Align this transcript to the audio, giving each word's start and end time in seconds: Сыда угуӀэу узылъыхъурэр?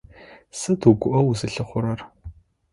Сыда 0.59 0.87
угуӀэу 0.91 1.27
узылъыхъурэр? 1.31 1.99